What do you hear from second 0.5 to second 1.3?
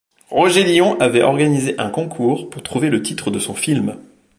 Lion avait